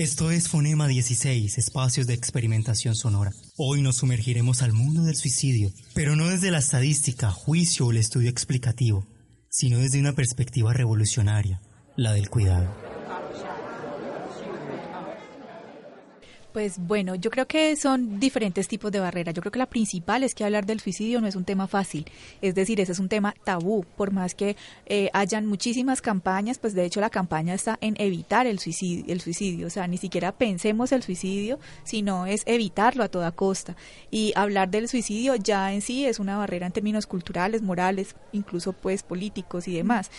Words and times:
Esto 0.00 0.30
es 0.30 0.48
Fonema 0.48 0.88
16, 0.88 1.58
espacios 1.58 2.06
de 2.06 2.14
experimentación 2.14 2.94
sonora. 2.94 3.32
Hoy 3.58 3.82
nos 3.82 3.96
sumergiremos 3.96 4.62
al 4.62 4.72
mundo 4.72 5.02
del 5.02 5.14
suicidio, 5.14 5.72
pero 5.92 6.16
no 6.16 6.26
desde 6.26 6.50
la 6.50 6.60
estadística, 6.60 7.30
juicio 7.30 7.84
o 7.84 7.90
el 7.90 7.98
estudio 7.98 8.30
explicativo, 8.30 9.06
sino 9.50 9.76
desde 9.76 10.00
una 10.00 10.14
perspectiva 10.14 10.72
revolucionaria, 10.72 11.60
la 11.96 12.14
del 12.14 12.30
cuidado. 12.30 12.89
Pues 16.52 16.78
bueno, 16.78 17.14
yo 17.14 17.30
creo 17.30 17.46
que 17.46 17.76
son 17.76 18.18
diferentes 18.18 18.66
tipos 18.66 18.90
de 18.90 18.98
barreras. 18.98 19.34
Yo 19.34 19.40
creo 19.40 19.52
que 19.52 19.58
la 19.58 19.70
principal 19.70 20.24
es 20.24 20.34
que 20.34 20.44
hablar 20.44 20.66
del 20.66 20.80
suicidio 20.80 21.20
no 21.20 21.28
es 21.28 21.36
un 21.36 21.44
tema 21.44 21.68
fácil. 21.68 22.06
Es 22.42 22.56
decir, 22.56 22.80
ese 22.80 22.90
es 22.90 22.98
un 22.98 23.08
tema 23.08 23.34
tabú. 23.44 23.84
Por 23.96 24.10
más 24.10 24.34
que 24.34 24.56
eh, 24.86 25.10
hayan 25.12 25.46
muchísimas 25.46 26.02
campañas, 26.02 26.58
pues 26.58 26.74
de 26.74 26.84
hecho 26.84 27.00
la 27.00 27.10
campaña 27.10 27.54
está 27.54 27.78
en 27.80 27.94
evitar 27.98 28.48
el 28.48 28.58
suicidio, 28.58 29.04
el 29.06 29.20
suicidio. 29.20 29.68
O 29.68 29.70
sea, 29.70 29.86
ni 29.86 29.96
siquiera 29.96 30.32
pensemos 30.32 30.90
el 30.90 31.04
suicidio, 31.04 31.60
sino 31.84 32.26
es 32.26 32.42
evitarlo 32.46 33.04
a 33.04 33.08
toda 33.08 33.30
costa. 33.30 33.76
Y 34.10 34.32
hablar 34.34 34.70
del 34.70 34.88
suicidio 34.88 35.36
ya 35.36 35.72
en 35.72 35.82
sí 35.82 36.04
es 36.04 36.18
una 36.18 36.36
barrera 36.36 36.66
en 36.66 36.72
términos 36.72 37.06
culturales, 37.06 37.62
morales, 37.62 38.16
incluso 38.32 38.72
pues 38.72 39.04
políticos 39.04 39.68
y 39.68 39.74
demás. 39.74 40.10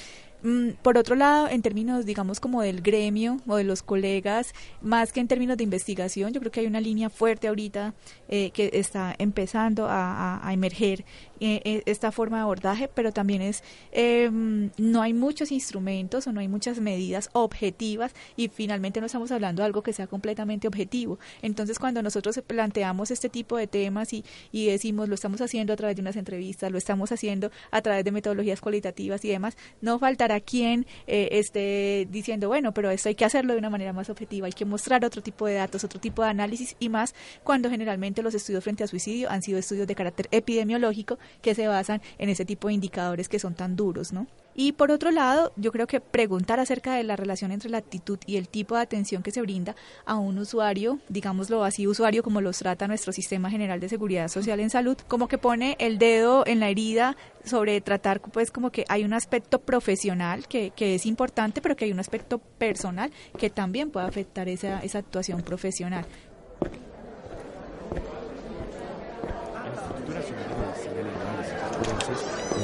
Mm, 0.44 0.72
por 0.82 0.98
otro 0.98 1.16
lado, 1.16 1.48
en 1.48 1.62
términos, 1.62 2.06
digamos, 2.06 2.40
como 2.40 2.62
del 2.64 2.82
gremio 2.82 3.38
o 3.48 3.58
de 3.58 3.64
los 3.64 3.84
colegas, 3.84 4.54
más 4.82 5.14
que 5.14 5.20
en 5.20 5.28
términos 5.28 5.58
de 5.58 5.64
investigación, 5.64 6.34
yo 6.34 6.40
creo 6.40 6.52
que 6.52 6.62
hay 6.62 6.66
una 6.66 6.82
línea 6.82 7.10
fuerte 7.10 7.48
ahorita 7.48 7.94
eh, 8.28 8.50
que 8.52 8.72
está 8.74 9.14
empezando 9.18 9.88
a, 9.90 10.42
emerger 10.52 11.06
eh, 11.42 11.60
eh, 11.66 11.82
esta 11.88 12.12
forma 12.12 12.38
de 12.38 12.44
abordaje, 12.44 12.88
pero 12.88 13.12
también 13.12 13.42
es, 13.42 13.64
em, 13.92 14.70
no 14.78 15.02
hay 15.02 15.14
muchos 15.16 15.52
instrumentos 15.52 16.28
o 16.28 16.32
no 16.32 16.40
hay 16.40 16.48
muchas 16.48 16.80
medidas 16.80 17.32
objetivas 17.34 18.14
y 18.38 18.48
finalmente 18.50 19.00
no 19.00 19.08
estamos 19.08 19.32
hablando 19.32 19.64
de 19.64 19.66
algo 19.66 19.82
que 19.82 19.92
sea 19.92 20.06
completamente 20.06 20.68
objetivo. 20.68 21.18
Entonces, 21.42 21.80
cuando 21.80 22.04
nosotros 22.04 22.40
planteamos 22.46 23.10
este 23.10 23.28
tipo 23.28 23.58
de 23.58 23.66
temas 23.66 24.14
y, 24.14 24.24
y 24.52 24.68
decimos, 24.68 25.10
lo 25.10 25.16
estamos 25.16 25.42
haciendo 25.42 25.74
a 25.74 25.76
través 25.76 25.96
de 25.96 26.04
unas 26.04 26.16
entrevistas, 26.16 26.72
lo 26.72 26.78
estamos 26.78 27.12
haciendo 27.12 27.50
a 27.72 27.82
través 27.82 28.06
de 28.06 28.12
metodologías 28.12 28.62
cualitativas 28.62 29.26
y 29.26 29.30
demás, 29.30 29.58
no 29.82 29.98
faltará 29.98 30.42
quien 30.42 30.86
eh, 31.08 31.30
esté 31.32 32.08
diciendo, 32.12 32.50
bueno, 32.50 32.72
pero 32.72 32.92
esto 32.92 33.10
hay 33.10 33.16
que 33.16 33.26
hacerlo 33.26 33.54
de 33.54 33.60
una 33.60 33.72
manera 33.72 33.94
más 33.94 34.12
objetiva, 34.12 34.46
hay 34.46 34.54
que 34.54 34.66
mostrar 34.66 35.04
otro 35.04 35.24
tipo 35.24 35.48
de 35.48 35.56
datos, 35.56 35.84
otro 35.84 36.00
tipo 36.00 36.22
de 36.22 36.30
análisis 36.30 36.76
y 36.80 36.90
más 36.90 37.16
cuando 37.44 37.68
generalmente 37.72 38.22
los 38.22 38.36
estudios 38.36 38.64
frente 38.64 38.84
a 38.84 38.88
suicidio 38.88 39.32
han 39.32 39.42
sido 39.42 39.58
estudios 39.58 39.88
de 39.88 39.96
carácter 39.96 40.28
epidemiológico 40.30 41.18
que 41.42 41.56
se 41.56 41.68
basan 41.68 42.02
en 42.18 42.30
ese 42.30 42.46
tipo 42.46 42.68
de 42.68 42.74
indicadores 42.76 43.30
que 43.30 43.40
son 43.40 43.54
tan 43.54 43.76
duros, 43.76 44.14
¿no? 44.14 44.28
Y 44.54 44.74
por 44.74 44.92
otro 44.92 45.12
lado, 45.12 45.54
yo 45.56 45.72
creo 45.72 45.88
que 45.88 46.02
preguntar 46.02 46.60
acerca 46.60 46.96
de 46.96 47.04
la 47.04 47.16
relación 47.16 47.52
entre 47.52 47.70
la 47.70 47.78
actitud 47.78 48.20
y 48.26 48.36
el 48.36 48.50
tipo 48.50 48.76
de 48.76 48.82
atención 48.82 49.24
que 49.24 49.32
se 49.32 49.42
brinda 49.42 49.76
a 50.06 50.16
un 50.16 50.38
usuario, 50.38 51.00
digámoslo 51.08 51.64
así, 51.64 51.88
usuario 51.88 52.22
como 52.22 52.42
los 52.42 52.58
trata 52.58 52.88
nuestro 52.88 53.14
sistema 53.14 53.50
general 53.50 53.80
de 53.80 53.88
seguridad 53.88 54.28
social 54.28 54.60
en 54.60 54.70
salud, 54.70 54.98
como 55.08 55.28
que 55.28 55.38
pone 55.38 55.78
el 55.80 55.98
dedo 55.98 56.46
en 56.46 56.60
la 56.60 56.70
herida 56.70 57.16
sobre 57.46 57.80
tratar, 57.80 58.20
pues 58.20 58.52
como 58.52 58.72
que 58.72 58.86
hay 58.90 59.06
un 59.06 59.14
aspecto 59.14 59.60
profesional 59.60 60.48
que, 60.48 60.72
que 60.72 60.96
es 60.96 61.06
importante, 61.06 61.62
pero 61.62 61.76
que 61.76 61.86
hay 61.86 61.92
un 61.92 62.00
aspecto 62.00 62.40
personal 62.40 63.12
que 63.38 63.50
también 63.50 63.90
puede 63.90 64.08
afectar 64.08 64.50
esa, 64.50 64.80
esa 64.80 65.00
actuación 65.00 65.44
profesional. 65.44 66.06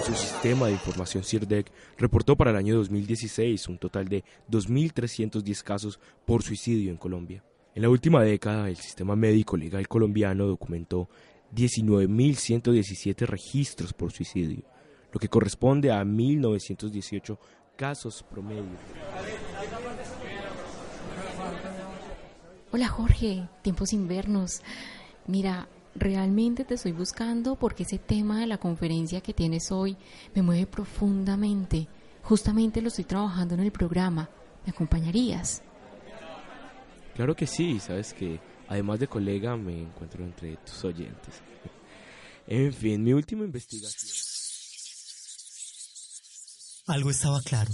Su 0.08 0.14
sistema 0.14 0.68
de 0.68 0.74
información 0.74 1.24
CIRDEC 1.24 1.70
reportó 1.98 2.38
para 2.38 2.52
el 2.52 2.58
año 2.58 2.76
2016 2.78 3.68
un 3.68 3.78
total 3.78 4.08
de 4.08 4.24
2.310 4.50 5.64
casos 5.64 6.00
por 6.26 6.44
suicidio 6.44 6.92
en 6.92 6.98
Colombia. 6.98 7.44
En 7.76 7.82
la 7.82 7.90
última 7.90 8.24
década, 8.24 8.70
el 8.70 8.78
sistema 8.78 9.18
médico 9.18 9.58
legal 9.58 9.88
colombiano 9.90 10.48
documentó 10.48 11.10
19.117 11.54 13.26
registros 13.26 13.92
por 13.92 14.14
suicidio, 14.14 14.64
lo 15.12 15.20
que 15.20 15.28
corresponde 15.28 15.92
a 15.92 16.02
1.918 16.04 17.38
casos 17.76 18.24
promedio. 18.24 18.64
Hola 22.72 22.88
Jorge, 22.88 23.48
tiempos 23.62 23.92
invernos. 23.92 24.62
Mira, 25.28 25.68
realmente 25.98 26.64
te 26.64 26.76
estoy 26.76 26.92
buscando 26.92 27.56
porque 27.56 27.84
ese 27.84 27.98
tema 27.98 28.40
de 28.40 28.48
la 28.48 28.58
conferencia 28.58 29.22
que 29.22 29.34
tienes 29.34 29.72
hoy 29.72 29.98
me 30.36 30.42
mueve 30.42 30.66
profundamente. 30.66 31.88
Justamente 32.24 32.82
lo 32.82 32.90
estoy 32.90 33.06
trabajando 33.06 33.56
en 33.56 33.62
el 33.62 33.72
programa. 33.72 34.30
¿Me 34.66 34.72
acompañarías? 34.72 35.62
Claro 37.16 37.36
que 37.36 37.48
sí, 37.48 37.80
sabes 37.80 38.14
que 38.14 38.40
además 38.68 39.00
de 39.00 39.08
colega 39.08 39.56
me 39.56 39.82
encuentro 39.82 40.24
entre 40.24 40.58
tus 40.58 40.84
oyentes. 40.86 41.36
En 42.50 42.72
fin, 42.72 43.04
mi 43.04 43.12
última 43.12 43.44
investigación. 43.44 44.10
Algo 46.88 47.10
estaba 47.10 47.42
claro. 47.42 47.74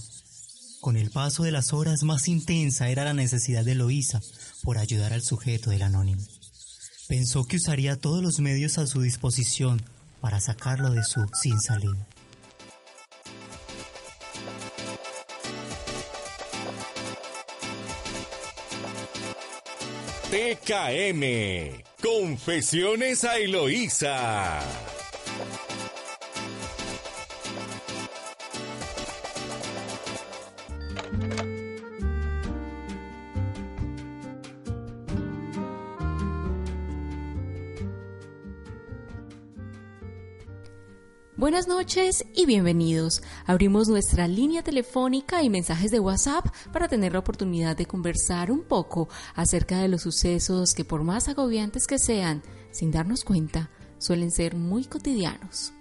Con 0.82 0.98
el 0.98 1.12
paso 1.12 1.44
de 1.44 1.52
las 1.52 1.74
horas 1.74 2.02
más 2.02 2.28
intensa 2.28 2.90
era 2.90 3.06
la 3.06 3.14
necesidad 3.14 3.64
de 3.64 3.76
Loisa 3.76 4.20
por 4.64 4.80
ayudar 4.80 5.14
al 5.14 5.22
sujeto 5.22 5.70
del 5.70 5.84
anónimo. 5.84 6.24
Pensó 7.08 7.46
que 7.46 7.58
usaría 7.58 7.98
todos 7.98 8.24
los 8.24 8.40
medios 8.40 8.78
a 8.78 8.88
su 8.88 9.02
disposición 9.02 9.82
para 10.22 10.40
sacarlo 10.40 10.92
de 10.92 11.04
su 11.04 11.26
sin 11.42 11.60
salida. 11.60 12.08
TKM, 20.32 21.84
Confesiones 22.02 23.24
a 23.24 23.38
Eloísa. 23.38 24.62
Buenas 41.44 41.68
noches 41.68 42.24
y 42.34 42.46
bienvenidos. 42.46 43.22
Abrimos 43.46 43.90
nuestra 43.90 44.30
línea 44.30 44.64
telefónica 44.64 45.44
y 45.44 45.50
mensajes 45.50 45.92
de 45.92 46.00
WhatsApp 46.00 46.46
para 46.72 46.88
tener 46.88 47.12
la 47.12 47.20
oportunidad 47.20 47.76
de 47.76 47.86
conversar 47.86 48.50
un 48.50 48.64
poco 48.64 49.10
acerca 49.36 49.80
de 49.80 49.90
los 49.90 50.04
sucesos 50.04 50.74
que 50.74 50.86
por 50.86 51.04
más 51.04 51.28
agobiantes 51.28 51.86
que 51.86 52.00
sean, 52.00 52.44
sin 52.72 52.92
darnos 52.92 53.26
cuenta, 53.26 53.70
suelen 53.98 54.32
ser 54.32 54.56
muy 54.56 54.86
cotidianos. 54.86 55.74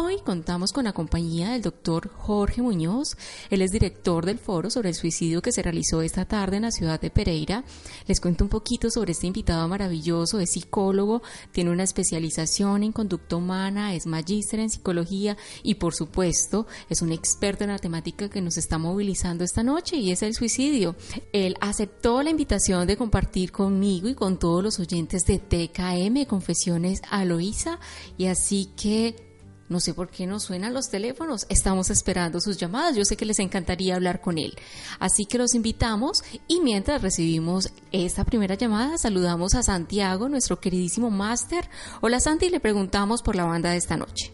Hoy 0.00 0.18
contamos 0.24 0.72
con 0.72 0.84
la 0.84 0.92
compañía 0.92 1.50
del 1.50 1.62
doctor 1.62 2.08
Jorge 2.08 2.62
Muñoz. 2.62 3.16
Él 3.50 3.62
es 3.62 3.72
director 3.72 4.24
del 4.24 4.38
foro 4.38 4.70
sobre 4.70 4.90
el 4.90 4.94
suicidio 4.94 5.42
que 5.42 5.50
se 5.50 5.60
realizó 5.60 6.02
esta 6.02 6.24
tarde 6.24 6.56
en 6.56 6.62
la 6.62 6.70
ciudad 6.70 7.00
de 7.00 7.10
Pereira. 7.10 7.64
Les 8.06 8.20
cuento 8.20 8.44
un 8.44 8.48
poquito 8.48 8.90
sobre 8.90 9.10
este 9.10 9.26
invitado 9.26 9.66
maravilloso. 9.66 10.38
Es 10.38 10.52
psicólogo, 10.52 11.20
tiene 11.50 11.72
una 11.72 11.82
especialización 11.82 12.84
en 12.84 12.92
conducta 12.92 13.34
humana, 13.34 13.92
es 13.92 14.06
magíster 14.06 14.60
en 14.60 14.70
psicología 14.70 15.36
y, 15.64 15.74
por 15.74 15.96
supuesto, 15.96 16.68
es 16.88 17.02
un 17.02 17.10
experto 17.10 17.64
en 17.64 17.70
la 17.70 17.78
temática 17.80 18.30
que 18.30 18.40
nos 18.40 18.56
está 18.56 18.78
movilizando 18.78 19.42
esta 19.42 19.64
noche 19.64 19.96
y 19.96 20.12
es 20.12 20.22
el 20.22 20.34
suicidio. 20.34 20.94
Él 21.32 21.56
aceptó 21.60 22.22
la 22.22 22.30
invitación 22.30 22.86
de 22.86 22.96
compartir 22.96 23.50
conmigo 23.50 24.08
y 24.08 24.14
con 24.14 24.38
todos 24.38 24.62
los 24.62 24.78
oyentes 24.78 25.24
de 25.26 25.40
TKM 25.40 26.24
Confesiones 26.26 27.02
Aloísa 27.10 27.80
y 28.16 28.26
así 28.26 28.70
que 28.76 29.27
no 29.68 29.80
sé 29.80 29.94
por 29.94 30.08
qué 30.08 30.26
no 30.26 30.40
suenan 30.40 30.74
los 30.74 30.88
teléfonos. 30.88 31.46
Estamos 31.48 31.90
esperando 31.90 32.40
sus 32.40 32.56
llamadas. 32.56 32.96
Yo 32.96 33.04
sé 33.04 33.16
que 33.16 33.26
les 33.26 33.38
encantaría 33.38 33.94
hablar 33.94 34.20
con 34.20 34.38
él. 34.38 34.56
Así 34.98 35.26
que 35.26 35.38
los 35.38 35.54
invitamos 35.54 36.22
y 36.46 36.60
mientras 36.60 37.02
recibimos 37.02 37.72
esta 37.92 38.24
primera 38.24 38.54
llamada, 38.54 38.98
saludamos 38.98 39.54
a 39.54 39.62
Santiago, 39.62 40.28
nuestro 40.28 40.60
queridísimo 40.60 41.10
máster. 41.10 41.68
Hola 42.00 42.20
Santi, 42.20 42.46
y 42.46 42.50
le 42.50 42.60
preguntamos 42.60 43.22
por 43.22 43.36
la 43.36 43.44
banda 43.44 43.70
de 43.70 43.76
esta 43.76 43.96
noche. 43.96 44.32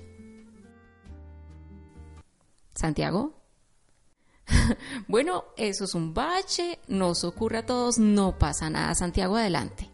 Santiago. 2.75 3.35
bueno, 5.09 5.45
eso 5.57 5.85
es 5.85 5.95
un 5.95 6.13
bache, 6.13 6.79
nos 6.87 7.25
ocurre 7.25 7.59
a 7.59 7.67
todos, 7.67 7.99
no 7.99 8.39
pasa 8.39 8.69
nada. 8.71 8.95
Santiago, 8.95 9.37
adelante. 9.37 9.94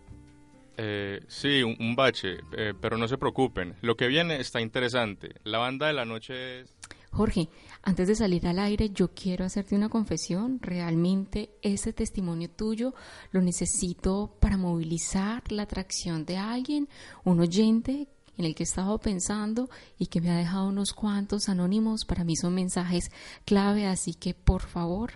Eh, 0.83 1.21
sí, 1.29 1.63
un, 1.63 1.95
bache, 1.95 2.39
eh, 2.57 2.73
pero 2.81 2.97
no 2.97 3.07
se 3.07 3.19
preocupen. 3.19 3.77
Lo 3.83 3.99
que 3.99 4.09
viene 4.09 4.41
está 4.41 4.63
interesante. 4.63 5.35
La 5.45 5.59
banda 5.59 5.89
de 5.89 5.93
la 5.93 6.07
noche 6.07 6.61
es... 6.61 6.75
Jorge, 7.11 7.51
antes 7.83 8.09
de 8.09 8.15
salir 8.15 8.47
al 8.47 8.59
aire, 8.59 8.89
yo 8.89 9.09
quiero 9.13 9.45
hacerte 9.45 9.75
una 9.75 9.91
confesión. 9.91 10.59
Realmente 10.63 11.51
ese 11.61 11.93
testimonio 11.93 12.49
tuyo 12.49 12.95
lo 13.31 13.43
necesito 13.43 14.35
para 14.41 14.57
movilizar 14.57 15.53
la 15.53 15.65
atracción 15.65 16.25
de 16.25 16.39
alguien, 16.39 16.89
un 17.25 17.41
oyente 17.41 18.09
en 18.39 18.47
el 18.47 18.55
que 18.55 18.63
he 18.63 18.65
estado 18.65 18.97
pensando 18.97 19.69
y 19.99 20.07
que 20.07 20.23
me 20.23 20.31
ha 20.31 20.37
dejado 20.39 20.69
unos 20.69 20.95
cuantos 20.95 21.51
anónimos. 21.51 22.07
Para 22.07 22.25
mí 22.25 22.37
son 22.37 22.55
mensajes 22.55 23.11
clave, 23.45 23.85
así 23.85 24.15
que 24.15 24.33
por 24.33 24.63
favor 24.63 25.13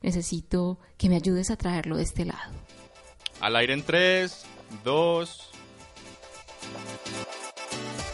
necesito 0.00 0.78
que 0.96 1.10
me 1.10 1.16
ayudes 1.16 1.50
a 1.50 1.56
traerlo 1.56 1.98
de 1.98 2.04
este 2.04 2.24
lado. 2.24 2.50
Al 3.42 3.56
aire 3.56 3.74
en 3.74 3.82
3, 3.82 4.46
2. 4.84 5.50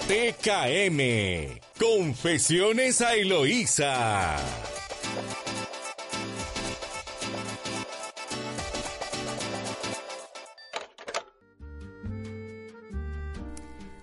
TKM, 0.09 1.61
Confesiones 1.79 3.01
a 3.01 3.15
Eloísa. 3.15 4.37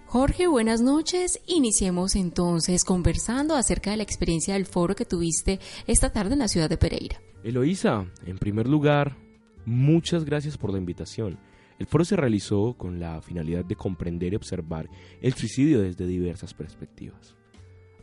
Jorge, 0.06 0.48
buenas 0.48 0.80
noches. 0.80 1.42
Iniciemos 1.46 2.16
entonces 2.16 2.86
conversando 2.86 3.56
acerca 3.56 3.92
de 3.92 3.98
la 3.98 4.04
experiencia 4.04 4.54
del 4.54 4.66
foro 4.66 4.96
que 4.96 5.04
tuviste 5.04 5.60
esta 5.88 6.14
tarde 6.14 6.34
en 6.34 6.40
la 6.40 6.48
ciudad 6.48 6.70
de 6.70 6.78
Pereira. 6.78 7.20
Eloísa, 7.44 8.06
en 8.26 8.38
primer 8.38 8.68
lugar, 8.68 9.18
muchas 9.66 10.24
gracias 10.24 10.58
por 10.58 10.72
la 10.72 10.78
invitación. 10.78 11.38
El 11.78 11.88
foro 11.88 12.06
se 12.06 12.16
realizó 12.16 12.76
con 12.78 13.00
la 13.00 13.22
finalidad 13.22 13.66
de 13.66 13.76
comprender 13.76 14.34
y 14.34 14.38
observar 14.38 14.90
el 15.22 15.34
suicidio 15.34 15.82
desde 15.82 16.08
diversas 16.08 16.54
perspectivas. 16.54 17.36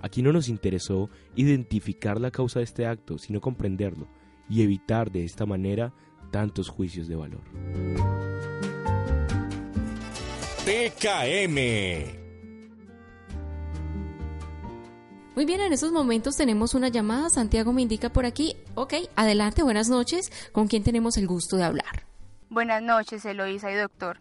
Aquí 0.01 0.21
no 0.21 0.33
nos 0.33 0.49
interesó 0.49 1.09
identificar 1.37 2.21
la 2.21 2.31
causa 2.31 2.59
de 2.59 2.65
este 2.65 2.87
acto, 2.87 3.19
sino 3.19 3.41
comprenderlo 3.41 4.09
y 4.49 4.63
evitar 4.63 5.11
de 5.11 5.25
esta 5.25 5.47
manera 5.47 5.95
tantos 6.31 6.69
juicios 6.69 7.09
de 7.09 7.17
valor. 7.17 7.43
TKM. 10.65 12.23
Muy 15.35 15.47
bien, 15.47 15.61
en 15.61 15.73
estos 15.73 15.93
momentos 15.93 16.37
tenemos 16.37 16.75
una 16.75 16.89
llamada. 16.89 17.31
Santiago 17.31 17.73
me 17.73 17.83
indica 17.83 18.13
por 18.13 18.27
aquí. 18.27 18.55
Ok, 18.75 18.95
adelante, 19.17 19.63
buenas 19.63 19.89
noches. 19.89 20.31
¿Con 20.53 20.69
quién 20.69 20.83
tenemos 20.83 21.17
el 21.17 21.27
gusto 21.27 21.57
de 21.57 21.65
hablar? 21.65 22.02
Buenas 22.53 22.83
noches, 22.83 23.25
Eloísa 23.25 23.73
y 23.73 23.75
doctor. 23.77 24.19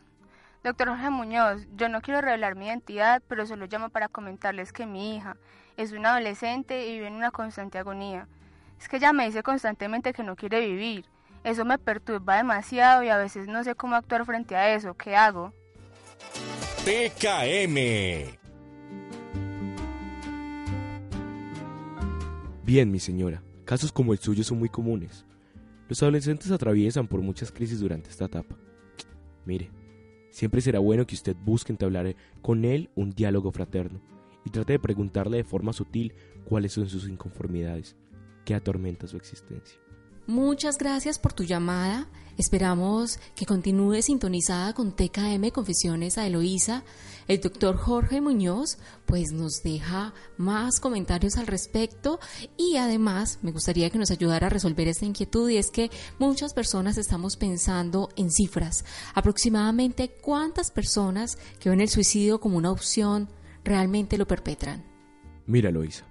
Doctor 0.64 0.88
Jorge 0.88 1.10
Muñoz, 1.10 1.68
yo 1.76 1.90
no 1.90 2.00
quiero 2.00 2.22
revelar 2.22 2.56
mi 2.56 2.68
identidad, 2.68 3.22
pero 3.28 3.46
solo 3.46 3.66
llamo 3.66 3.90
para 3.90 4.08
comentarles 4.08 4.72
que 4.72 4.86
mi 4.86 5.18
hija 5.18 5.36
es 5.76 5.92
una 5.92 6.12
adolescente 6.12 6.88
y 6.88 6.94
vive 6.94 7.08
en 7.08 7.16
una 7.16 7.32
constante 7.32 7.78
agonía. 7.78 8.30
Es 8.80 8.88
que 8.88 8.96
ella 8.96 9.12
me 9.12 9.26
dice 9.26 9.44
constantemente 9.44 10.14
que 10.14 10.24
no 10.24 10.38
quiere 10.38 10.66
vivir. 10.66 11.08
Eso 11.44 11.66
me 11.66 11.78
perturba 11.78 12.38
demasiado 12.38 13.04
y 13.04 13.10
a 13.10 13.18
veces 13.18 13.50
no 13.50 13.66
sé 13.66 13.76
cómo 13.76 13.98
actuar 13.98 14.26
frente 14.26 14.56
a 14.56 14.74
eso. 14.74 14.94
¿Qué 14.94 15.14
hago? 15.14 15.52
TKM. 16.86 17.76
Bien, 22.64 22.90
mi 22.90 23.00
señora, 23.02 23.44
casos 23.66 23.92
como 23.92 24.14
el 24.14 24.20
suyo 24.20 24.46
son 24.46 24.60
muy 24.60 24.70
comunes. 24.70 25.26
Los 25.92 26.02
adolescentes 26.04 26.50
atraviesan 26.52 27.06
por 27.10 27.22
muchas 27.22 27.52
crisis 27.52 27.82
durante 27.82 28.10
esta 28.10 28.24
etapa. 28.24 28.56
Mire, 29.46 29.70
siempre 30.30 30.62
será 30.62 30.80
bueno 30.80 31.06
que 31.06 31.16
usted 31.16 31.36
busque 31.36 31.74
entablar 31.74 32.16
con 32.42 32.64
él 32.64 32.90
un 32.96 33.10
diálogo 33.10 33.52
fraterno 33.52 34.00
y 34.46 34.52
trate 34.52 34.72
de 34.72 34.80
preguntarle 34.80 35.36
de 35.36 35.44
forma 35.44 35.74
sutil 35.74 36.14
cuáles 36.46 36.72
son 36.72 36.88
sus 36.88 37.10
inconformidades, 37.10 37.98
qué 38.46 38.56
atormenta 38.56 39.06
su 39.06 39.18
existencia. 39.18 39.82
Muchas 40.28 40.78
gracias 40.78 41.20
por 41.20 41.34
tu 41.34 41.44
llamada. 41.44 42.08
Esperamos 42.38 43.20
que 43.36 43.46
continúe 43.46 44.02
sintonizada 44.02 44.74
con 44.74 44.94
TKM 44.96 45.50
Confesiones 45.52 46.18
a 46.18 46.26
Eloísa. 46.26 46.84
El 47.28 47.42
doctor 47.42 47.76
Jorge 47.76 48.22
Muñoz 48.22 48.78
pues 49.06 49.32
nos 49.32 49.62
deja 49.64 50.14
más 50.38 50.80
comentarios 50.80 51.38
al 51.38 51.48
respecto 51.48 52.20
y 52.58 52.78
además 52.78 53.40
me 53.42 53.52
gustaría 53.52 53.90
que 53.90 53.98
nos 53.98 54.12
ayudara 54.12 54.48
a 54.48 54.50
resolver 54.50 54.88
esta 54.88 55.06
inquietud 55.06 55.50
y 55.50 55.58
es 55.58 55.70
que 55.70 55.92
muchas 56.20 56.54
personas 56.54 56.98
estamos 56.98 57.36
pensando 57.36 58.10
en 58.16 58.32
cifras. 58.32 58.86
Aproximadamente 59.14 60.10
cuántas 60.22 60.72
personas 60.72 61.38
que 61.60 61.70
ven 61.70 61.82
el 61.82 61.90
suicidio 61.90 62.40
como 62.40 62.58
una 62.58 62.72
opción 62.72 63.30
realmente 63.64 64.18
lo 64.18 64.28
perpetran. 64.28 64.84
Mira, 65.46 65.70
Eloísa, 65.70 66.06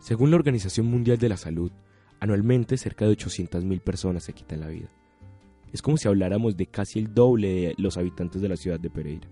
según 0.00 0.30
la 0.30 0.36
Organización 0.36 0.86
Mundial 0.86 1.18
de 1.18 1.28
la 1.28 1.36
Salud, 1.36 1.72
Anualmente, 2.22 2.76
cerca 2.76 3.04
de 3.04 3.16
800.000 3.16 3.80
personas 3.80 4.22
se 4.22 4.32
quitan 4.32 4.60
la 4.60 4.68
vida. 4.68 4.88
Es 5.72 5.82
como 5.82 5.96
si 5.96 6.06
habláramos 6.06 6.56
de 6.56 6.68
casi 6.68 7.00
el 7.00 7.12
doble 7.12 7.48
de 7.48 7.74
los 7.78 7.96
habitantes 7.96 8.40
de 8.40 8.48
la 8.48 8.56
ciudad 8.56 8.78
de 8.78 8.90
Pereira. 8.90 9.28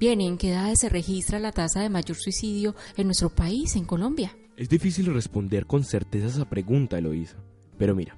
Bien, 0.00 0.20
¿en 0.20 0.36
qué 0.36 0.50
edades 0.50 0.80
se 0.80 0.88
registra 0.88 1.38
la 1.38 1.52
tasa 1.52 1.80
de 1.80 1.90
mayor 1.90 2.16
suicidio 2.16 2.74
en 2.96 3.06
nuestro 3.06 3.30
país, 3.30 3.76
en 3.76 3.84
Colombia? 3.84 4.36
Es 4.56 4.68
difícil 4.68 5.14
responder 5.14 5.64
con 5.64 5.84
certeza 5.84 6.26
esa 6.26 6.50
pregunta, 6.50 6.98
Eloísa. 6.98 7.36
Pero 7.78 7.94
mira, 7.94 8.16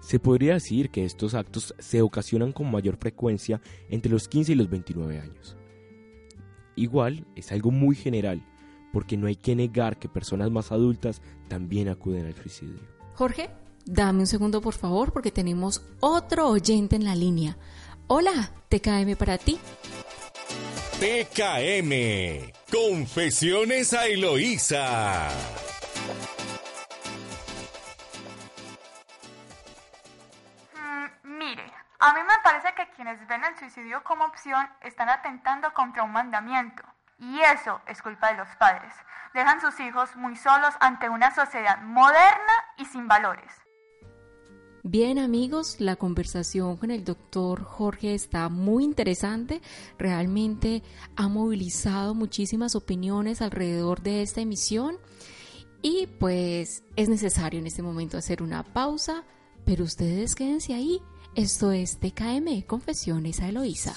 se 0.00 0.18
podría 0.18 0.54
decir 0.54 0.88
que 0.88 1.04
estos 1.04 1.34
actos 1.34 1.74
se 1.78 2.00
ocasionan 2.00 2.52
con 2.52 2.70
mayor 2.70 2.96
frecuencia 2.96 3.60
entre 3.90 4.10
los 4.10 4.28
15 4.28 4.52
y 4.52 4.54
los 4.54 4.70
29 4.70 5.20
años. 5.20 5.58
Igual, 6.74 7.26
es 7.36 7.52
algo 7.52 7.70
muy 7.70 7.96
general, 7.96 8.42
porque 8.94 9.18
no 9.18 9.26
hay 9.26 9.36
que 9.36 9.54
negar 9.54 9.98
que 9.98 10.08
personas 10.08 10.50
más 10.50 10.72
adultas 10.72 11.20
también 11.48 11.90
acuden 11.90 12.24
al 12.24 12.34
suicidio. 12.34 12.95
Jorge, 13.16 13.48
dame 13.86 14.20
un 14.20 14.26
segundo 14.26 14.60
por 14.60 14.74
favor 14.74 15.10
porque 15.10 15.30
tenemos 15.30 15.82
otro 16.00 16.48
oyente 16.48 16.96
en 16.96 17.04
la 17.06 17.14
línea. 17.14 17.56
Hola, 18.08 18.50
TKM 18.68 19.16
para 19.16 19.38
ti. 19.38 19.58
TKM, 21.00 22.52
Confesiones 22.70 23.94
a 23.94 24.06
Eloísa. 24.06 25.28
Mm, 30.74 31.38
mire, 31.38 31.72
a 31.98 32.12
mí 32.12 32.20
me 32.20 32.34
parece 32.44 32.74
que 32.74 32.90
quienes 32.96 33.26
ven 33.26 33.42
el 33.44 33.58
suicidio 33.58 34.04
como 34.04 34.26
opción 34.26 34.68
están 34.82 35.08
atentando 35.08 35.72
contra 35.72 36.02
un 36.02 36.12
mandamiento. 36.12 36.82
Y 37.18 37.40
eso 37.40 37.80
es 37.86 38.02
culpa 38.02 38.32
de 38.32 38.38
los 38.38 38.48
padres 38.56 38.94
dejan 39.36 39.60
sus 39.60 39.78
hijos 39.80 40.08
muy 40.16 40.34
solos 40.34 40.74
ante 40.80 41.10
una 41.10 41.32
sociedad 41.34 41.82
moderna 41.82 42.52
y 42.78 42.86
sin 42.86 43.06
valores. 43.06 43.52
Bien 44.82 45.18
amigos, 45.18 45.76
la 45.80 45.96
conversación 45.96 46.76
con 46.76 46.90
el 46.90 47.04
doctor 47.04 47.62
Jorge 47.62 48.14
está 48.14 48.48
muy 48.48 48.84
interesante. 48.84 49.60
Realmente 49.98 50.82
ha 51.16 51.28
movilizado 51.28 52.14
muchísimas 52.14 52.74
opiniones 52.76 53.42
alrededor 53.42 54.00
de 54.00 54.22
esta 54.22 54.40
emisión 54.40 54.96
y 55.82 56.06
pues 56.06 56.84
es 56.94 57.08
necesario 57.08 57.60
en 57.60 57.66
este 57.66 57.82
momento 57.82 58.16
hacer 58.16 58.42
una 58.42 58.62
pausa, 58.62 59.24
pero 59.66 59.84
ustedes 59.84 60.34
quédense 60.34 60.72
ahí. 60.72 61.02
Esto 61.34 61.72
es 61.72 61.98
TKM, 61.98 62.62
Confesiones 62.62 63.40
a 63.40 63.48
Eloísa. 63.48 63.94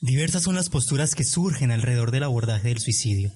Diversas 0.00 0.44
son 0.44 0.54
las 0.54 0.68
posturas 0.68 1.16
que 1.16 1.24
surgen 1.24 1.72
alrededor 1.72 2.12
del 2.12 2.22
abordaje 2.22 2.68
del 2.68 2.78
suicidio. 2.78 3.32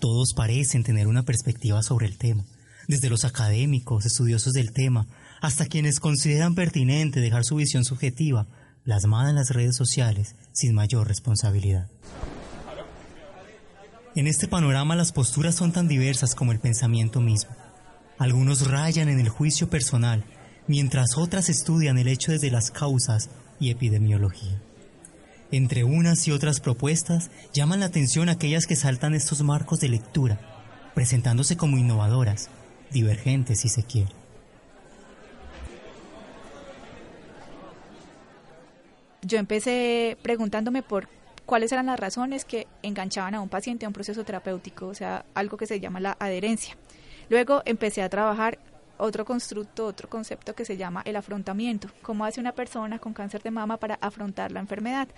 Todos 0.00 0.34
parecen 0.34 0.84
tener 0.84 1.08
una 1.08 1.24
perspectiva 1.24 1.82
sobre 1.82 2.06
el 2.06 2.16
tema, 2.16 2.44
desde 2.86 3.10
los 3.10 3.24
académicos, 3.24 4.06
estudiosos 4.06 4.52
del 4.52 4.72
tema, 4.72 5.08
hasta 5.40 5.66
quienes 5.66 5.98
consideran 5.98 6.54
pertinente 6.54 7.18
dejar 7.18 7.44
su 7.44 7.56
visión 7.56 7.84
subjetiva 7.84 8.46
plasmada 8.84 9.30
en 9.30 9.34
las 9.34 9.50
redes 9.50 9.74
sociales 9.74 10.36
sin 10.52 10.76
mayor 10.76 11.08
responsabilidad. 11.08 11.90
En 14.14 14.28
este 14.28 14.46
panorama 14.46 14.94
las 14.94 15.10
posturas 15.10 15.56
son 15.56 15.72
tan 15.72 15.88
diversas 15.88 16.36
como 16.36 16.52
el 16.52 16.60
pensamiento 16.60 17.20
mismo. 17.20 17.50
Algunos 18.16 18.70
rayan 18.70 19.08
en 19.08 19.18
el 19.18 19.28
juicio 19.28 19.68
personal, 19.68 20.24
mientras 20.68 21.18
otras 21.18 21.48
estudian 21.48 21.98
el 21.98 22.06
hecho 22.06 22.30
desde 22.30 22.52
las 22.52 22.70
causas 22.70 23.28
y 23.58 23.70
epidemiología. 23.70 24.62
Entre 25.52 25.84
unas 25.84 26.26
y 26.26 26.32
otras 26.32 26.60
propuestas 26.60 27.30
llaman 27.52 27.80
la 27.80 27.86
atención 27.86 28.28
aquellas 28.28 28.66
que 28.66 28.74
saltan 28.74 29.14
estos 29.14 29.42
marcos 29.42 29.80
de 29.80 29.88
lectura, 29.88 30.40
presentándose 30.94 31.56
como 31.56 31.78
innovadoras, 31.78 32.50
divergentes 32.90 33.60
si 33.60 33.68
se 33.68 33.84
quiere. 33.84 34.10
Yo 39.22 39.38
empecé 39.38 40.16
preguntándome 40.22 40.82
por 40.82 41.08
cuáles 41.46 41.72
eran 41.72 41.86
las 41.86 41.98
razones 41.98 42.44
que 42.44 42.66
enganchaban 42.82 43.34
a 43.34 43.40
un 43.40 43.48
paciente 43.48 43.84
a 43.84 43.88
un 43.88 43.92
proceso 43.92 44.24
terapéutico, 44.24 44.88
o 44.88 44.94
sea, 44.94 45.24
algo 45.34 45.56
que 45.56 45.66
se 45.66 45.80
llama 45.80 46.00
la 46.00 46.16
adherencia. 46.18 46.76
Luego 47.28 47.62
empecé 47.64 48.02
a 48.02 48.08
trabajar 48.08 48.58
otro 48.98 49.24
constructo, 49.24 49.86
otro 49.86 50.08
concepto 50.08 50.54
que 50.54 50.64
se 50.64 50.76
llama 50.76 51.02
el 51.04 51.16
afrontamiento, 51.16 51.88
cómo 52.02 52.24
hace 52.24 52.40
una 52.40 52.52
persona 52.52 52.98
con 52.98 53.12
cáncer 53.12 53.42
de 53.42 53.50
mama 53.50 53.76
para 53.76 53.96
afrontar 54.00 54.52
la 54.52 54.60
enfermedad. 54.60 55.08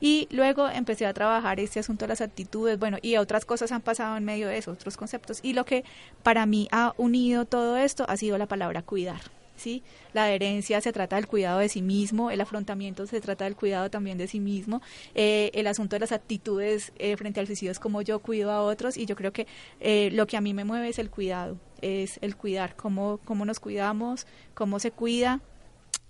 Y 0.00 0.28
luego 0.30 0.68
empecé 0.68 1.04
a 1.06 1.12
trabajar 1.12 1.60
este 1.60 1.80
asunto 1.80 2.04
de 2.04 2.08
las 2.08 2.22
actitudes, 2.22 2.78
bueno, 2.78 2.96
y 3.02 3.16
otras 3.16 3.44
cosas 3.44 3.70
han 3.70 3.82
pasado 3.82 4.16
en 4.16 4.24
medio 4.24 4.48
de 4.48 4.56
eso, 4.56 4.72
otros 4.72 4.96
conceptos. 4.96 5.40
Y 5.42 5.52
lo 5.52 5.66
que 5.66 5.84
para 6.22 6.46
mí 6.46 6.68
ha 6.72 6.94
unido 6.96 7.44
todo 7.44 7.76
esto 7.76 8.06
ha 8.08 8.16
sido 8.16 8.38
la 8.38 8.46
palabra 8.46 8.82
cuidar. 8.82 9.20
¿sí? 9.60 9.82
La 10.12 10.24
adherencia 10.24 10.80
se 10.80 10.92
trata 10.92 11.16
del 11.16 11.28
cuidado 11.28 11.60
de 11.60 11.68
sí 11.68 11.82
mismo, 11.82 12.30
el 12.30 12.40
afrontamiento 12.40 13.06
se 13.06 13.20
trata 13.20 13.44
del 13.44 13.54
cuidado 13.54 13.90
también 13.90 14.18
de 14.18 14.26
sí 14.26 14.40
mismo, 14.40 14.82
eh, 15.14 15.50
el 15.54 15.66
asunto 15.66 15.96
de 15.96 16.00
las 16.00 16.12
actitudes 16.12 16.92
eh, 16.98 17.16
frente 17.16 17.38
al 17.38 17.46
suicidio 17.46 17.70
es 17.70 17.78
como 17.78 18.02
yo 18.02 18.18
cuido 18.18 18.50
a 18.50 18.62
otros 18.62 18.96
y 18.96 19.06
yo 19.06 19.14
creo 19.14 19.32
que 19.32 19.46
eh, 19.80 20.10
lo 20.12 20.26
que 20.26 20.36
a 20.36 20.40
mí 20.40 20.54
me 20.54 20.64
mueve 20.64 20.88
es 20.88 20.98
el 20.98 21.10
cuidado, 21.10 21.58
es 21.82 22.18
el 22.22 22.36
cuidar, 22.36 22.76
cómo, 22.76 23.20
cómo 23.24 23.44
nos 23.44 23.60
cuidamos, 23.60 24.26
cómo 24.54 24.78
se 24.78 24.90
cuida 24.90 25.40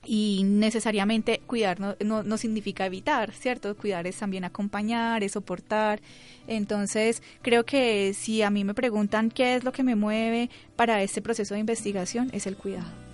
y 0.05 0.43
necesariamente 0.45 1.41
cuidar 1.47 1.79
no, 1.79 1.95
no, 2.00 2.37
significa 2.39 2.87
evitar, 2.87 3.33
¿cierto? 3.33 3.77
Cuidar 3.77 4.07
es 4.07 4.17
también 4.17 4.45
acompañar, 4.45 5.23
es 5.23 5.33
soportar. 5.33 6.00
Entonces, 6.47 7.23
creo 7.43 7.65
que 7.65 8.15
si 8.15 8.43
a 8.43 8.50
mí 8.50 8.65
me 8.65 8.75
preguntan 8.75 9.31
qué 9.31 9.57
es 9.57 9.65
lo 9.65 9.73
que 9.73 9.83
me 9.83 9.97
mueve 9.97 10.49
para 10.77 11.03
este 11.03 11.21
proceso 11.21 11.55
de 11.55 11.61
investigación, 11.61 12.31
es 12.33 12.47
el 12.47 12.57
cuidado. 12.57 13.10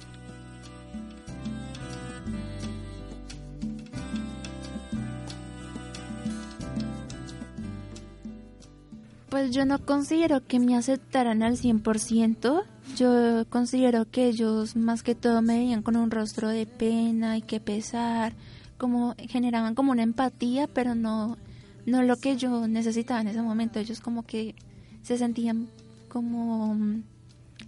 Pues 9.37 9.51
yo 9.51 9.67
no 9.67 9.85
considero 9.85 10.47
que 10.47 10.59
me 10.59 10.79
aceptaran 10.79 11.43
al 11.43 11.59
100%. 11.59 12.63
Yo 12.97 13.45
considero 13.51 14.11
que 14.11 14.29
ellos 14.29 14.77
más 14.77 15.03
que 15.03 15.15
todo 15.15 15.43
me 15.43 15.59
veían 15.59 15.83
con 15.83 15.95
un 15.97 16.11
rostro 16.11 16.49
de 16.49 16.65
pena 16.65 17.37
y 17.37 17.43
que 17.43 17.61
pesar, 17.61 18.33
como 18.79 19.15
generaban 19.29 19.75
como 19.75 19.93
una 19.93 20.05
empatía, 20.05 20.67
pero 20.69 20.95
no 20.95 21.37
no 21.85 22.03
lo 22.03 22.17
que 22.17 22.39
yo 22.39 22.67
necesitaba 22.67 23.21
en 23.21 23.29
ese 23.29 23.43
momento. 23.43 23.79
Ellos 23.79 24.01
como 24.01 24.25
que 24.25 24.55
se 25.03 25.19
sentían 25.19 25.69
como 26.09 26.75
mm, 26.75 27.03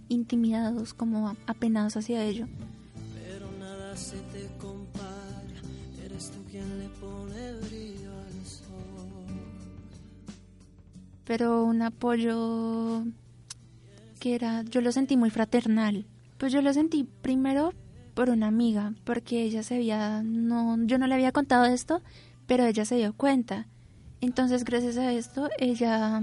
intimidados, 0.07 0.95
como 0.95 1.35
apenados 1.45 1.95
hacia 1.97 2.23
ello. 2.23 2.47
Pero 3.13 3.45
nada 3.59 3.95
se 3.95 4.17
Pero 11.29 11.63
un 11.63 11.83
apoyo 11.83 13.03
que 14.19 14.33
era, 14.33 14.63
yo 14.63 14.81
lo 14.81 14.91
sentí 14.91 15.15
muy 15.15 15.29
fraternal. 15.29 16.07
Pues 16.39 16.51
yo 16.51 16.63
lo 16.63 16.73
sentí 16.73 17.03
primero 17.03 17.71
por 18.15 18.31
una 18.31 18.47
amiga, 18.47 18.95
porque 19.03 19.43
ella 19.43 19.61
se 19.61 19.75
había, 19.75 20.23
no, 20.23 20.83
yo 20.87 20.97
no 20.97 21.05
le 21.05 21.13
había 21.13 21.31
contado 21.31 21.65
esto, 21.65 22.01
pero 22.47 22.65
ella 22.65 22.83
se 22.83 22.95
dio 22.95 23.13
cuenta. 23.13 23.67
Entonces, 24.21 24.63
gracias 24.65 24.97
a 24.97 25.13
esto, 25.13 25.49
ella 25.59 26.19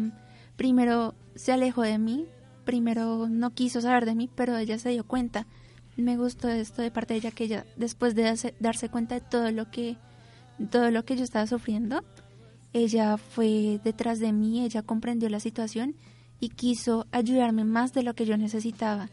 primero 0.57 1.15
se 1.37 1.53
alejó 1.53 1.83
de 1.83 1.99
mí, 1.99 2.27
primero 2.65 3.29
no 3.29 3.51
quiso 3.51 3.81
saber 3.81 4.07
de 4.07 4.17
mí, 4.17 4.29
pero 4.35 4.57
ella 4.57 4.77
se 4.77 4.91
dio 4.91 5.05
cuenta. 5.05 5.47
Me 5.97 6.17
gustó 6.17 6.49
esto 6.49 6.83
de 6.83 6.91
parte 6.91 7.15
de 7.15 7.19
ella 7.19 7.31
que 7.31 7.45
ella, 7.45 7.65
después 7.77 8.17
de 8.17 8.37
darse 8.59 8.89
cuenta 8.89 9.15
de 9.15 9.21
todo 9.21 9.53
lo 9.53 9.71
que, 9.71 9.99
todo 10.69 10.91
lo 10.91 11.05
que 11.05 11.17
yo 11.17 11.23
estaba 11.23 11.47
sufriendo, 11.47 12.03
ella 12.77 13.17
fue 13.17 13.81
detrás 13.83 14.19
de 14.19 14.33
mí, 14.33 14.63
ella 14.63 14.83
comprendió 14.83 15.31
la 15.31 15.41
situación 15.41 15.95
y 16.41 16.51
quiso 16.51 17.07
ayudarme 17.11 17.65
más 17.65 17.95
de 17.95 18.03
lo 18.03 18.15
que 18.15 18.27
yo 18.27 18.37
necesitaba. 18.37 19.09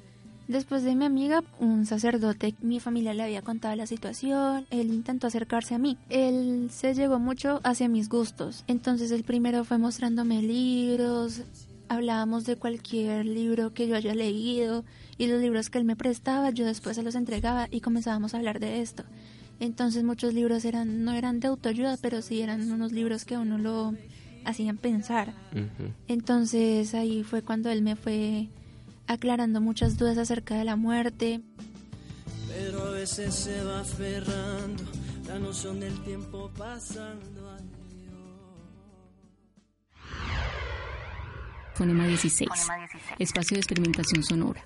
Después 0.49 0.83
de 0.83 0.93
mi 0.95 1.05
amiga, 1.05 1.41
un 1.61 1.85
sacerdote, 1.85 2.55
mi 2.61 2.81
familia 2.81 3.13
le 3.13 3.23
había 3.23 3.41
contado 3.41 3.73
la 3.77 3.87
situación, 3.87 4.67
él 4.69 4.93
intentó 4.93 5.27
acercarse 5.27 5.75
a 5.75 5.77
mí. 5.77 5.97
Él 6.09 6.67
se 6.71 6.93
llegó 6.93 7.19
mucho 7.19 7.61
hacia 7.63 7.87
mis 7.87 8.09
gustos. 8.09 8.65
Entonces 8.67 9.11
el 9.11 9.23
primero 9.23 9.63
fue 9.63 9.77
mostrándome 9.77 10.41
libros, 10.41 11.43
hablábamos 11.87 12.43
de 12.43 12.57
cualquier 12.57 13.25
libro 13.25 13.73
que 13.73 13.87
yo 13.87 13.95
haya 13.95 14.13
leído 14.13 14.83
y 15.17 15.27
los 15.27 15.39
libros 15.39 15.69
que 15.69 15.77
él 15.77 15.85
me 15.85 15.95
prestaba, 15.95 16.49
yo 16.49 16.65
después 16.65 16.97
se 16.97 17.03
los 17.03 17.15
entregaba 17.15 17.69
y 17.71 17.79
comenzábamos 17.79 18.33
a 18.33 18.37
hablar 18.37 18.59
de 18.59 18.81
esto. 18.81 19.05
Entonces 19.59 20.03
muchos 20.03 20.33
libros 20.33 20.65
eran 20.65 21.03
no 21.03 21.13
eran 21.13 21.39
de 21.39 21.47
autoayuda, 21.47 21.97
pero 22.01 22.21
sí 22.21 22.41
eran 22.41 22.71
unos 22.71 22.91
libros 22.91 23.25
que 23.25 23.37
uno 23.37 23.57
lo 23.57 23.93
hacían 24.45 24.77
pensar. 24.77 25.33
Entonces 26.07 26.93
ahí 26.93 27.23
fue 27.23 27.41
cuando 27.41 27.69
él 27.69 27.81
me 27.81 27.95
fue 27.95 28.49
aclarando 29.07 29.61
muchas 29.61 29.97
dudas 29.97 30.17
acerca 30.17 30.55
de 30.55 30.63
la 30.65 30.75
muerte. 30.75 31.41
Pero 32.47 32.87
a 32.87 32.91
veces 32.91 33.33
se 33.33 33.63
va 33.63 33.81
aferrando 33.81 34.83
la 35.27 35.39
noción 35.39 35.79
del 35.79 35.97
tiempo 36.03 36.51
pasando. 36.57 37.33
Fonema 41.73 42.05
16. 42.05 42.49
Espacio 43.17 43.55
de 43.55 43.61
experimentación 43.61 44.23
sonora. 44.23 44.63